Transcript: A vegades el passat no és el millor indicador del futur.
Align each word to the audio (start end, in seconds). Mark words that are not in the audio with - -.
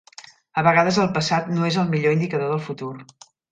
A 0.61 0.63
vegades 0.67 0.97
el 1.03 1.11
passat 1.17 1.53
no 1.59 1.69
és 1.69 1.79
el 1.83 1.93
millor 1.93 2.19
indicador 2.19 2.53
del 2.57 2.65
futur. 2.73 2.93